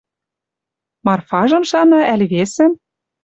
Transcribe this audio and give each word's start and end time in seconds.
Марфажым 1.05 1.63
шана 1.69 1.99
ӓли 2.13 2.27
весӹм? 2.33 2.71